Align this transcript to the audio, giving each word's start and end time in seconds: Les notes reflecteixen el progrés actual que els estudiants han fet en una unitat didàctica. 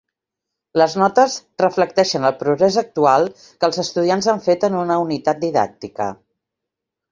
Les 0.81 0.95
notes 1.01 1.35
reflecteixen 1.63 2.25
el 2.31 2.39
progrés 2.39 2.79
actual 2.83 3.29
que 3.43 3.69
els 3.71 3.79
estudiants 3.85 4.31
han 4.35 4.43
fet 4.49 4.69
en 4.71 4.81
una 4.83 4.99
unitat 5.05 5.45
didàctica. 5.47 6.11